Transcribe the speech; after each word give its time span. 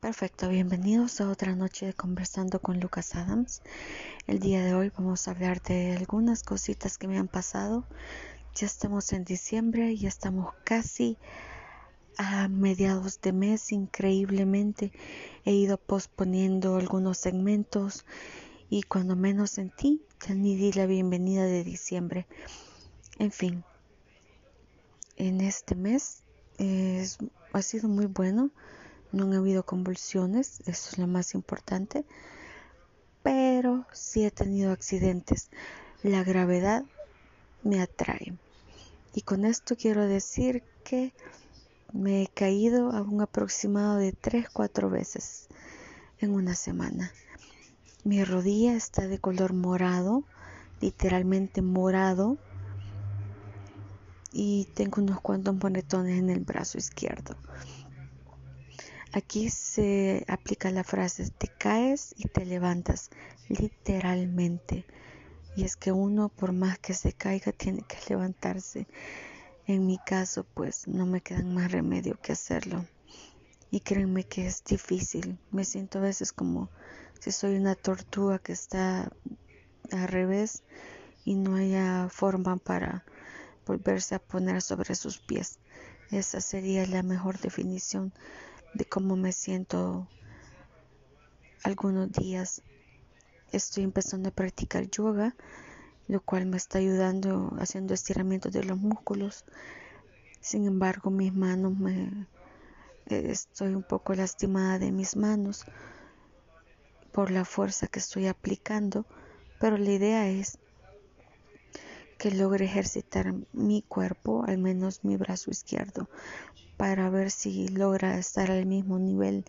Perfecto, 0.00 0.48
bienvenidos 0.48 1.20
a 1.20 1.28
otra 1.28 1.56
noche 1.56 1.86
de 1.86 1.92
conversando 1.92 2.60
con 2.60 2.78
Lucas 2.78 3.16
Adams. 3.16 3.62
El 4.28 4.38
día 4.38 4.62
de 4.62 4.72
hoy 4.72 4.92
vamos 4.96 5.26
a 5.26 5.32
hablar 5.32 5.60
de 5.60 5.96
algunas 5.96 6.44
cositas 6.44 6.98
que 6.98 7.08
me 7.08 7.18
han 7.18 7.26
pasado. 7.26 7.84
Ya 8.54 8.68
estamos 8.68 9.12
en 9.12 9.24
diciembre, 9.24 9.96
ya 9.96 10.08
estamos 10.08 10.54
casi 10.62 11.18
a 12.16 12.46
mediados 12.46 13.20
de 13.20 13.32
mes. 13.32 13.72
Increíblemente 13.72 14.92
he 15.44 15.54
ido 15.54 15.78
posponiendo 15.78 16.76
algunos 16.76 17.18
segmentos 17.18 18.06
y 18.70 18.84
cuando 18.84 19.16
menos 19.16 19.50
sentí, 19.50 20.00
ni 20.32 20.54
di 20.54 20.72
la 20.74 20.86
bienvenida 20.86 21.44
de 21.44 21.64
diciembre. 21.64 22.28
En 23.18 23.32
fin, 23.32 23.64
en 25.16 25.40
este 25.40 25.74
mes 25.74 26.22
ha 27.52 27.62
sido 27.62 27.88
muy 27.88 28.06
bueno 28.06 28.52
no 29.12 29.24
han 29.24 29.34
habido 29.34 29.64
convulsiones, 29.64 30.60
eso 30.66 30.90
es 30.92 30.98
lo 30.98 31.06
más 31.06 31.34
importante, 31.34 32.04
pero 33.22 33.86
sí 33.92 34.24
he 34.24 34.30
tenido 34.30 34.72
accidentes. 34.72 35.50
La 36.02 36.24
gravedad 36.24 36.84
me 37.62 37.80
atrae. 37.80 38.36
Y 39.14 39.22
con 39.22 39.44
esto 39.44 39.76
quiero 39.76 40.06
decir 40.06 40.62
que 40.84 41.12
me 41.92 42.22
he 42.22 42.28
caído 42.28 42.92
a 42.92 43.02
un 43.02 43.20
aproximado 43.20 43.96
de 43.96 44.12
3-4 44.12 44.90
veces 44.90 45.48
en 46.20 46.32
una 46.32 46.54
semana. 46.54 47.12
Mi 48.04 48.22
rodilla 48.24 48.74
está 48.74 49.08
de 49.08 49.18
color 49.18 49.54
morado, 49.54 50.24
literalmente 50.80 51.62
morado, 51.62 52.38
y 54.32 54.66
tengo 54.74 55.02
unos 55.02 55.20
cuantos 55.20 55.56
monetones 55.56 56.18
en 56.18 56.30
el 56.30 56.40
brazo 56.40 56.78
izquierdo. 56.78 57.36
Aquí 59.12 59.48
se 59.48 60.24
aplica 60.28 60.70
la 60.70 60.84
frase 60.84 61.30
te 61.30 61.48
caes 61.48 62.14
y 62.18 62.28
te 62.28 62.44
levantas 62.44 63.10
literalmente. 63.48 64.84
Y 65.56 65.64
es 65.64 65.76
que 65.76 65.92
uno 65.92 66.28
por 66.28 66.52
más 66.52 66.78
que 66.78 66.92
se 66.92 67.14
caiga 67.14 67.52
tiene 67.52 67.82
que 67.82 67.96
levantarse. 68.10 68.86
En 69.66 69.86
mi 69.86 69.98
caso 69.98 70.44
pues 70.44 70.86
no 70.88 71.06
me 71.06 71.22
queda 71.22 71.42
más 71.42 71.72
remedio 71.72 72.20
que 72.20 72.32
hacerlo. 72.32 72.86
Y 73.70 73.80
créanme 73.80 74.24
que 74.24 74.46
es 74.46 74.62
difícil. 74.64 75.38
Me 75.50 75.64
siento 75.64 75.98
a 75.98 76.02
veces 76.02 76.32
como 76.32 76.68
si 77.18 77.32
soy 77.32 77.56
una 77.56 77.74
tortuga 77.74 78.38
que 78.38 78.52
está 78.52 79.10
al 79.90 80.08
revés 80.08 80.64
y 81.24 81.34
no 81.34 81.56
haya 81.56 82.08
forma 82.10 82.56
para 82.58 83.04
volverse 83.66 84.14
a 84.14 84.18
poner 84.18 84.60
sobre 84.60 84.94
sus 84.94 85.18
pies. 85.18 85.58
Esa 86.10 86.40
sería 86.42 86.86
la 86.86 87.02
mejor 87.02 87.38
definición 87.38 88.12
de 88.74 88.84
cómo 88.84 89.16
me 89.16 89.32
siento 89.32 90.08
algunos 91.62 92.12
días. 92.12 92.62
Estoy 93.52 93.84
empezando 93.84 94.28
a 94.28 94.32
practicar 94.32 94.88
yoga, 94.90 95.34
lo 96.06 96.20
cual 96.20 96.46
me 96.46 96.56
está 96.56 96.78
ayudando 96.78 97.54
haciendo 97.58 97.94
estiramientos 97.94 98.52
de 98.52 98.64
los 98.64 98.78
músculos. 98.78 99.44
Sin 100.40 100.66
embargo, 100.66 101.10
mis 101.10 101.34
manos 101.34 101.76
me 101.78 102.26
eh, 103.06 103.30
estoy 103.30 103.74
un 103.74 103.82
poco 103.82 104.14
lastimada 104.14 104.78
de 104.78 104.92
mis 104.92 105.16
manos 105.16 105.64
por 107.12 107.30
la 107.30 107.44
fuerza 107.44 107.86
que 107.86 107.98
estoy 107.98 108.26
aplicando, 108.26 109.06
pero 109.58 109.78
la 109.78 109.90
idea 109.90 110.28
es 110.28 110.58
que 112.18 112.30
logre 112.30 112.66
ejercitar 112.66 113.32
mi 113.52 113.82
cuerpo, 113.82 114.44
al 114.46 114.58
menos 114.58 115.04
mi 115.04 115.16
brazo 115.16 115.50
izquierdo, 115.50 116.08
para 116.78 117.10
ver 117.10 117.30
si 117.30 117.68
logra 117.68 118.18
estar 118.18 118.50
al 118.50 118.64
mismo 118.64 118.98
nivel 118.98 119.44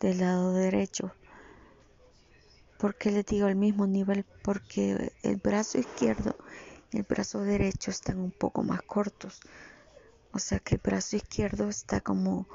del 0.00 0.20
lado 0.20 0.54
derecho. 0.54 1.12
¿Por 2.78 2.94
qué 2.94 3.10
le 3.10 3.24
digo 3.24 3.46
al 3.46 3.56
mismo 3.56 3.86
nivel? 3.86 4.24
Porque 4.42 5.12
el 5.22 5.36
brazo 5.36 5.78
izquierdo 5.78 6.36
y 6.92 6.98
el 6.98 7.02
brazo 7.02 7.40
derecho 7.40 7.90
están 7.90 8.18
un 8.18 8.30
poco 8.30 8.62
más 8.62 8.80
cortos. 8.82 9.40
O 10.32 10.38
sea 10.38 10.60
que 10.60 10.76
el 10.76 10.80
brazo 10.82 11.16
izquierdo 11.16 11.68
está 11.68 12.00
como 12.00 12.46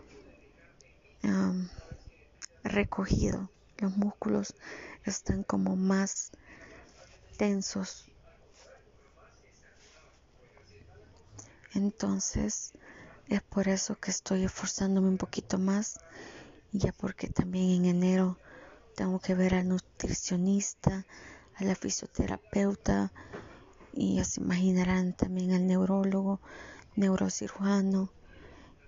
recogido. 2.64 3.50
Los 3.78 3.96
músculos 3.98 4.56
están 5.04 5.44
como 5.44 5.76
más 5.76 6.32
tensos. 7.38 8.06
Entonces, 11.74 12.74
es 13.30 13.42
por 13.42 13.68
eso 13.68 14.00
que 14.00 14.12
estoy 14.12 14.46
esforzándome 14.46 15.10
un 15.10 15.18
poquito 15.18 15.58
más, 15.58 16.00
ya 16.72 16.94
porque 16.94 17.28
también 17.28 17.72
en 17.72 17.86
enero 17.86 18.38
tengo 18.96 19.20
que 19.20 19.36
ver 19.36 19.56
al 19.56 19.68
nutricionista, 19.68 21.06
a 21.56 21.64
la 21.64 21.76
fisioterapeuta 21.76 23.12
y 23.94 24.16
ya 24.16 24.24
se 24.24 24.42
imaginarán 24.42 25.14
también 25.14 25.54
al 25.54 25.68
neurólogo, 25.68 26.40
neurocirujano 26.96 28.12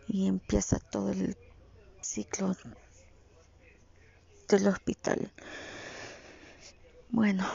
y 0.08 0.28
empieza 0.28 0.80
todo 0.80 1.12
el 1.12 1.36
ciclo 2.02 2.56
del 4.48 4.68
hospital. 4.68 5.32
Bueno, 7.10 7.46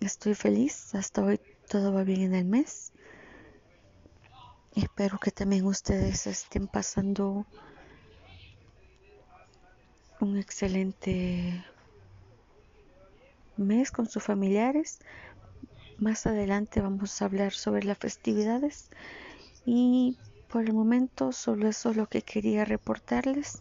estoy 0.00 0.34
feliz, 0.34 0.94
hasta 0.94 1.22
hoy 1.22 1.40
todo 1.68 1.92
va 1.92 2.04
bien 2.04 2.22
en 2.22 2.34
el 2.34 2.44
mes. 2.44 2.91
Espero 4.74 5.18
que 5.18 5.30
también 5.30 5.66
ustedes 5.66 6.26
estén 6.26 6.66
pasando 6.66 7.44
un 10.18 10.38
excelente 10.38 11.62
mes 13.58 13.90
con 13.90 14.06
sus 14.06 14.22
familiares. 14.22 15.00
Más 15.98 16.26
adelante 16.26 16.80
vamos 16.80 17.20
a 17.20 17.26
hablar 17.26 17.52
sobre 17.52 17.84
las 17.84 17.98
festividades 17.98 18.88
y 19.66 20.16
por 20.48 20.62
el 20.62 20.72
momento 20.72 21.32
solo 21.32 21.68
eso 21.68 21.90
es 21.90 21.96
lo 21.96 22.06
que 22.06 22.22
quería 22.22 22.64
reportarles. 22.64 23.60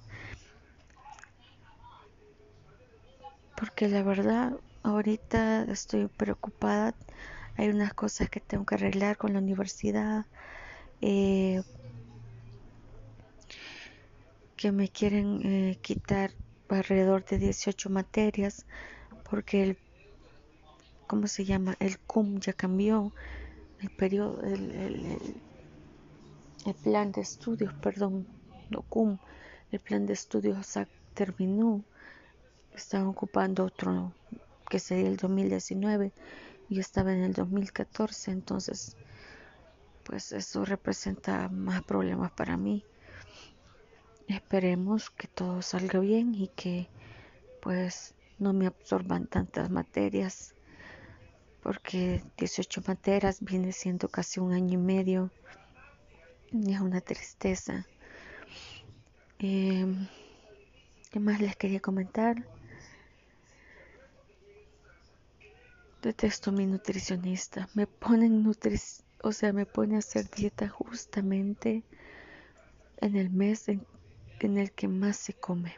Porque 3.57 3.89
la 3.89 4.01
verdad 4.01 4.53
ahorita 4.83 5.63
estoy 5.63 6.07
preocupada. 6.07 6.95
Hay 7.57 7.67
unas 7.67 7.93
cosas 7.93 8.29
que 8.29 8.39
tengo 8.39 8.65
que 8.65 8.75
arreglar 8.75 9.17
con 9.17 9.33
la 9.33 9.39
universidad 9.39 10.25
eh, 11.01 11.61
que 14.55 14.71
me 14.71 14.89
quieren 14.89 15.41
eh, 15.43 15.79
quitar 15.81 16.31
alrededor 16.69 17.25
de 17.25 17.37
18 17.37 17.89
materias 17.89 18.65
porque 19.29 19.63
el 19.63 19.77
¿cómo 21.07 21.27
se 21.27 21.43
llama? 21.45 21.75
el 21.79 21.99
CUM 21.99 22.39
ya 22.39 22.53
cambió 22.53 23.11
el 23.81 23.89
periodo 23.89 24.41
el, 24.43 24.71
el, 26.65 26.75
plan 26.83 27.11
de 27.11 27.21
estudios 27.21 27.73
perdón 27.73 28.27
no 28.69 28.83
CUM 28.83 29.17
el 29.71 29.79
plan 29.79 30.05
de 30.05 30.13
estudios 30.13 30.77
terminó 31.13 31.83
están 32.73 33.07
ocupando 33.07 33.65
otro 33.65 34.13
que 34.69 34.79
sería 34.79 35.09
el 35.09 35.17
2019 35.17 36.13
y 36.69 36.79
estaba 36.79 37.11
en 37.11 37.23
el 37.23 37.33
2014 37.33 38.31
entonces 38.31 38.95
pues 40.03 40.31
eso 40.31 40.65
representa 40.65 41.49
más 41.49 41.83
problemas 41.83 42.31
para 42.31 42.57
mí. 42.57 42.85
Esperemos 44.27 45.09
que 45.09 45.27
todo 45.27 45.61
salga 45.61 45.99
bien 45.99 46.33
y 46.35 46.47
que 46.49 46.89
pues 47.61 48.15
no 48.39 48.53
me 48.53 48.67
absorban 48.67 49.27
tantas 49.27 49.69
materias 49.69 50.55
porque 51.61 52.23
18 52.37 52.81
materias 52.87 53.39
viene 53.41 53.71
siendo 53.71 54.09
casi 54.09 54.39
un 54.39 54.53
año 54.53 54.73
y 54.73 54.77
medio 54.77 55.31
y 56.51 56.73
es 56.73 56.81
una 56.81 57.01
tristeza. 57.01 57.85
Em, 59.39 60.07
¿Qué 61.11 61.19
más 61.19 61.39
les 61.39 61.55
quería 61.55 61.79
comentar? 61.79 62.45
Detesto 66.01 66.51
mi 66.51 66.65
nutricionista. 66.65 67.69
Me 67.73 67.85
ponen 67.85 68.43
nutricionista 68.43 69.10
o 69.23 69.31
sea, 69.31 69.53
me 69.53 69.65
pone 69.65 69.95
a 69.95 69.99
hacer 69.99 70.29
dieta 70.29 70.67
justamente 70.67 71.83
en 72.97 73.15
el 73.15 73.29
mes 73.29 73.69
en, 73.69 73.85
el 74.39 74.71
que 74.71 74.87
más 74.87 75.17
se 75.17 75.33
come. 75.33 75.75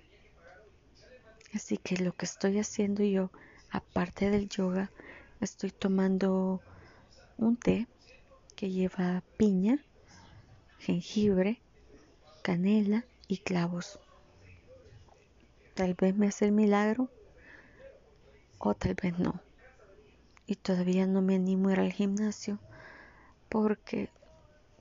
Así 1.53 1.77
que 1.77 1.97
lo 1.97 2.13
que 2.13 2.25
estoy 2.25 2.57
haciendo 2.59 3.03
yo, 3.03 3.31
aparte 3.69 4.29
del 4.29 4.47
yoga, 4.47 4.89
estoy 5.41 5.71
tomando 5.71 6.61
un 7.37 7.57
té 7.57 7.87
que 8.55 8.71
lleva 8.71 9.21
piña, 9.37 9.83
jengibre, 10.79 11.59
canela 12.43 13.05
y 13.27 13.39
clavos. 13.39 13.99
Tal 15.73 15.95
vez 15.95 16.15
me 16.15 16.27
hace 16.27 16.45
el 16.45 16.53
milagro 16.53 17.09
o 18.57 18.73
tal 18.73 18.95
vez 18.95 19.19
no. 19.19 19.41
Y 20.47 20.55
todavía 20.55 21.05
no 21.07 21.21
me 21.21 21.35
animo 21.35 21.67
a 21.67 21.73
ir 21.73 21.79
al 21.81 21.91
gimnasio 21.91 22.59
porque 23.53 24.09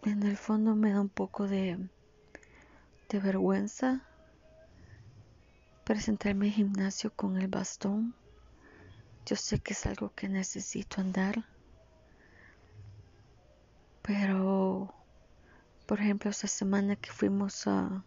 en 0.03 0.23
el 0.23 0.39
fondo 0.39 0.75
me 0.75 0.95
da 0.95 1.03
un 1.03 1.11
poco 1.11 1.47
de, 1.47 1.91
vergüenza 3.13 4.01
presentarme 5.85 6.47
al 6.47 6.55
gimnasio 6.55 7.13
con 7.15 7.37
el 7.37 7.49
bastón. 7.49 8.15
Yo 9.27 9.37
sé 9.37 9.59
que 9.59 9.75
es 9.75 9.85
algo 9.85 10.15
que 10.15 10.31
necesito 10.31 11.03
andar. 11.03 11.45
Pero, 14.01 14.95
por 15.85 16.01
ejemplo, 16.01 16.31
esta 16.31 16.47
semana 16.47 16.97
que 16.97 17.11
fuimos 17.11 17.67
a, 17.67 18.03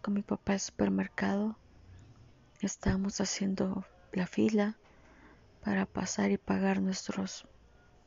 con 0.00 0.14
mi 0.14 0.22
papá 0.22 0.52
al 0.52 0.60
supermercado, 0.60 1.56
estábamos 2.60 3.20
haciendo 3.20 3.84
la 4.12 4.28
fila 4.28 4.76
para 5.64 5.86
pasar 5.86 6.30
y 6.30 6.38
pagar 6.38 6.80
nuestros 6.80 7.48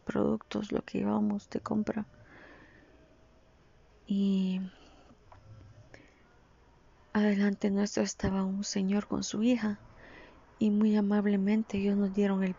productos, 0.06 0.72
lo 0.72 0.82
que 0.84 1.00
íbamos 1.00 1.50
de 1.50 1.60
compra. 1.60 2.06
Y 4.08 4.62
adelante 7.16 7.72
nuestro 7.72 8.04
estaba 8.04 8.44
un 8.44 8.64
señor 8.64 9.08
con 9.08 9.24
su 9.24 9.42
hija 9.42 9.80
y 10.60 10.70
muy 10.70 10.96
amablemente 10.98 11.78
ellos 11.78 11.98
nos 11.98 12.14
dieron 12.14 12.44
el 12.44 12.56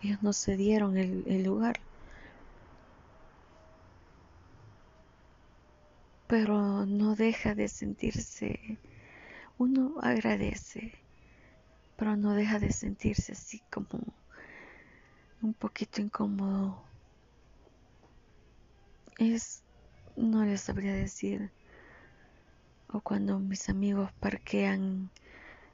ellos 0.00 0.22
nos 0.22 0.36
cedieron 0.38 0.96
el, 0.96 1.24
el 1.26 1.42
lugar 1.42 1.80
pero 6.28 6.86
no 6.86 7.16
deja 7.16 7.56
de 7.56 7.66
sentirse 7.68 8.78
uno 9.58 9.96
agradece 10.00 10.92
pero 11.96 12.16
no 12.16 12.34
deja 12.34 12.60
de 12.60 12.72
sentirse 12.72 13.32
así 13.32 13.62
como 13.68 14.00
un 15.42 15.54
poquito 15.54 16.00
incómodo 16.00 16.80
es 19.18 19.62
no 20.16 20.44
les 20.44 20.60
sabría 20.60 20.94
decir 20.94 21.50
o 22.88 23.00
cuando 23.00 23.38
mis 23.40 23.68
amigos 23.68 24.12
parquean 24.20 25.10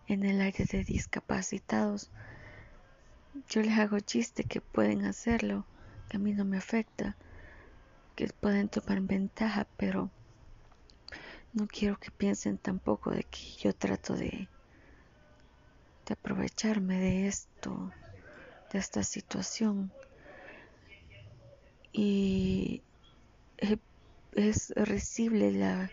en 0.07 0.25
el 0.25 0.41
aire 0.41 0.65
de 0.65 0.85
discapacitados. 0.85 2.11
Yo 3.49 3.61
les 3.61 3.79
hago 3.79 4.01
chiste 4.01 4.45
que 4.45 4.61
pueden 4.61 5.05
hacerlo, 5.05 5.67
que 6.09 6.17
a 6.17 6.21
mí 6.21 6.33
no 6.33 6.45
me 6.45 6.57
afecta, 6.57 7.17
que 8.17 8.29
pueden 8.29 8.69
tomar 8.69 9.01
ventaja, 9.03 9.67
pero 9.77 10.11
no 11.53 11.67
quiero 11.67 11.99
que 11.99 12.11
piensen 12.11 12.57
tampoco 12.57 13.11
de 13.11 13.25
que 13.25 13.41
yo 13.59 13.75
trato 13.75 14.15
de, 14.15 14.49
de 16.07 16.13
aprovecharme 16.13 16.99
de 16.99 17.27
esto, 17.27 17.93
de 18.73 18.79
esta 18.79 19.03
situación. 19.03 19.93
Y 21.93 22.83
es 24.33 24.71
recible 24.77 25.53
la 25.53 25.91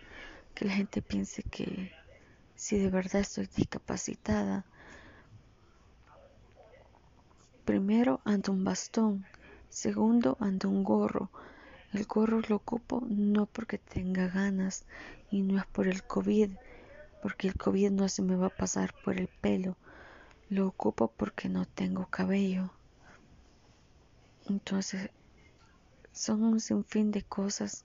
que 0.53 0.65
la 0.65 0.73
gente 0.73 1.01
piense 1.01 1.43
que 1.43 1.91
si 2.55 2.77
de 2.77 2.89
verdad 2.89 3.21
estoy 3.21 3.47
discapacitada. 3.55 4.65
Primero 7.65 8.21
ando 8.23 8.51
un 8.51 8.63
bastón, 8.63 9.25
segundo 9.69 10.37
ando 10.39 10.69
un 10.69 10.83
gorro. 10.83 11.29
El 11.91 12.05
gorro 12.05 12.41
lo 12.47 12.57
ocupo 12.57 13.03
no 13.07 13.45
porque 13.45 13.77
tenga 13.77 14.27
ganas 14.27 14.85
y 15.31 15.41
no 15.41 15.59
es 15.59 15.65
por 15.67 15.87
el 15.87 16.03
COVID, 16.03 16.51
porque 17.21 17.47
el 17.47 17.55
COVID 17.55 17.91
no 17.91 18.07
se 18.07 18.21
me 18.21 18.35
va 18.35 18.47
a 18.47 18.57
pasar 18.57 18.93
por 19.03 19.17
el 19.17 19.27
pelo. 19.27 19.75
Lo 20.49 20.67
ocupo 20.67 21.07
porque 21.07 21.49
no 21.49 21.65
tengo 21.65 22.05
cabello. 22.07 22.71
Entonces, 24.47 25.09
son 26.11 26.43
un 26.43 26.59
sinfín 26.59 27.11
de 27.11 27.23
cosas 27.23 27.83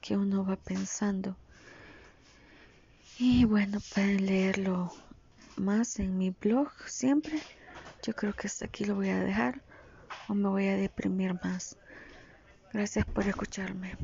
que 0.00 0.16
uno 0.16 0.44
va 0.44 0.56
pensando. 0.56 1.36
Y 3.18 3.44
bueno, 3.44 3.78
pueden 3.94 4.24
leerlo 4.24 4.90
más 5.56 5.98
en 5.98 6.16
mi 6.16 6.30
blog 6.30 6.70
siempre. 6.86 7.38
Yo 8.02 8.14
creo 8.14 8.32
que 8.32 8.46
hasta 8.46 8.64
aquí 8.64 8.84
lo 8.84 8.94
voy 8.94 9.10
a 9.10 9.20
dejar 9.20 9.60
o 10.28 10.34
me 10.34 10.48
voy 10.48 10.68
a 10.68 10.76
deprimir 10.76 11.34
más. 11.44 11.76
Gracias 12.72 13.04
por 13.04 13.26
escucharme. 13.26 13.96